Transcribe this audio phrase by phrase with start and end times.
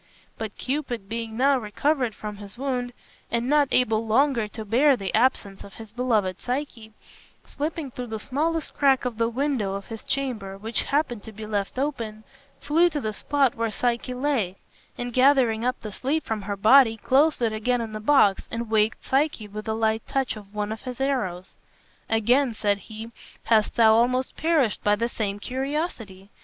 [0.35, 2.91] But Cupid, being now recovered from his wound,
[3.29, 6.93] and not able longer to bear the absence of his beloved Psyche,
[7.45, 11.45] slipping through the smallest crack of the window of his chamber which happened to be
[11.45, 12.23] left open,
[12.59, 14.57] flew to the spot where Psyche lay,
[14.97, 18.71] and gathering up the sleep from her body closed it again in the box, and
[18.71, 21.51] waked Psyche with a light touch of one of his arrows.
[22.09, 23.11] "Again," said he,
[23.43, 26.31] "hast thou almost perished by the same curiosity.